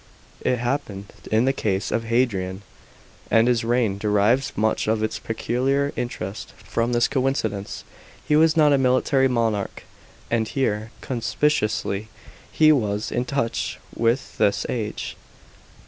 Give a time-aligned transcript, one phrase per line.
[0.41, 2.63] It happened in the case of Hadrian;
[3.29, 7.83] and his reign derives much of its peculiar interest from this coincidence.
[8.27, 9.83] He was not a military monarch;
[10.31, 12.07] and here, conspicuously,
[12.51, 15.15] he was in touch with his age.